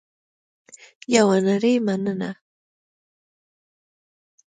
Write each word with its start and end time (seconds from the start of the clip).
یوه 1.15 1.37
نړۍ 1.47 1.75
مننه 1.87 2.31